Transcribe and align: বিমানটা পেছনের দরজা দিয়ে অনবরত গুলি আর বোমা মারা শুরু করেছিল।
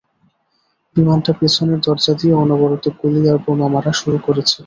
বিমানটা 0.95 1.31
পেছনের 1.39 1.79
দরজা 1.79 2.13
দিয়ে 2.19 2.33
অনবরত 2.35 2.85
গুলি 2.99 3.21
আর 3.29 3.37
বোমা 3.43 3.67
মারা 3.73 3.91
শুরু 3.99 4.17
করেছিল। 4.25 4.59